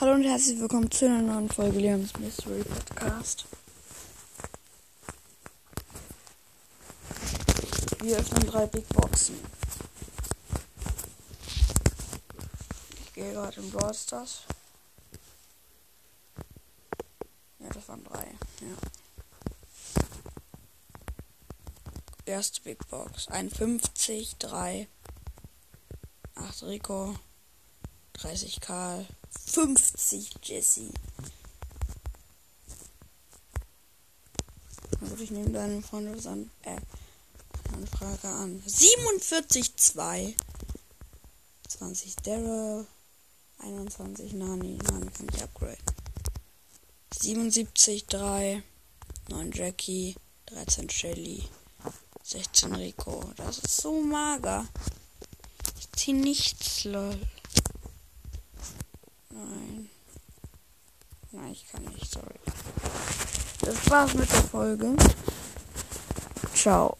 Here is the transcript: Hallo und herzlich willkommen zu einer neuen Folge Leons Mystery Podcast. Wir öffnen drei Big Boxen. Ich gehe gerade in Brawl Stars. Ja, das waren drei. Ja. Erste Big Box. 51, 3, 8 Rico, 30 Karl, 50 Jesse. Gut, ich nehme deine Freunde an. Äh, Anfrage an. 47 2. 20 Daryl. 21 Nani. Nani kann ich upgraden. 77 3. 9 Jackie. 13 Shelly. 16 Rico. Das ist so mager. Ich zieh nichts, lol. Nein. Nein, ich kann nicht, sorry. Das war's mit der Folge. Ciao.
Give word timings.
Hallo 0.00 0.14
und 0.14 0.24
herzlich 0.24 0.58
willkommen 0.58 0.90
zu 0.90 1.04
einer 1.04 1.20
neuen 1.20 1.50
Folge 1.50 1.78
Leons 1.78 2.18
Mystery 2.18 2.64
Podcast. 2.64 3.44
Wir 8.00 8.16
öffnen 8.16 8.46
drei 8.46 8.64
Big 8.64 8.88
Boxen. 8.88 9.34
Ich 13.04 13.12
gehe 13.12 13.30
gerade 13.34 13.60
in 13.60 13.70
Brawl 13.70 13.92
Stars. 13.92 14.44
Ja, 17.58 17.68
das 17.68 17.86
waren 17.86 18.02
drei. 18.02 18.24
Ja. 18.62 18.76
Erste 22.24 22.62
Big 22.62 22.88
Box. 22.88 23.28
51, 23.28 24.36
3, 24.38 24.88
8 26.36 26.62
Rico, 26.62 27.16
30 28.20 28.60
Karl, 28.60 29.06
50 29.46 30.30
Jesse. 30.42 30.92
Gut, 35.00 35.20
ich 35.20 35.30
nehme 35.30 35.50
deine 35.50 35.80
Freunde 35.80 36.28
an. 36.28 36.50
Äh, 36.62 36.76
Anfrage 37.72 38.28
an. 38.28 38.62
47 38.66 39.74
2. 39.74 40.34
20 41.68 42.16
Daryl. 42.16 42.86
21 43.58 44.34
Nani. 44.34 44.76
Nani 44.76 45.10
kann 45.10 45.26
ich 45.32 45.42
upgraden. 45.42 45.78
77 47.18 48.06
3. 48.06 48.62
9 49.30 49.52
Jackie. 49.52 50.14
13 50.46 50.90
Shelly. 50.90 51.48
16 52.22 52.74
Rico. 52.74 53.32
Das 53.36 53.58
ist 53.58 53.78
so 53.78 54.02
mager. 54.02 54.68
Ich 55.78 55.90
zieh 55.92 56.12
nichts, 56.12 56.84
lol. 56.84 57.18
Nein. 59.30 59.88
Nein, 61.32 61.52
ich 61.52 61.66
kann 61.70 61.84
nicht, 61.84 62.10
sorry. 62.10 62.40
Das 63.60 63.90
war's 63.90 64.14
mit 64.14 64.30
der 64.30 64.42
Folge. 64.42 64.96
Ciao. 66.54 66.96